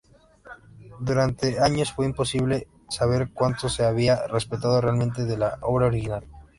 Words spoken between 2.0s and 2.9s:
imposible